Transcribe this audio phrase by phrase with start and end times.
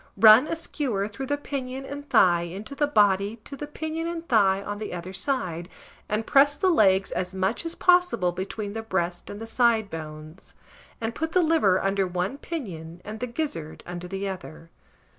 [0.17, 4.27] Run a skewer through the pinion and thigh into the body to the pinion and
[4.27, 5.69] thigh on the other side,
[6.09, 10.55] and press the legs as much as possible between the breast and the side bones,
[10.99, 14.71] and put the liver under one pinion and the gizzard under the other.